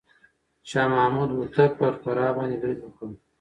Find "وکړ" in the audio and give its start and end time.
2.81-3.07